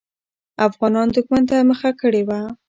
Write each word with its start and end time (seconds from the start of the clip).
افغانان 0.67 1.07
دښمن 1.15 1.43
ته 1.49 1.55
مخه 1.69 1.91
کړې 2.01 2.21
وه. 2.27 2.39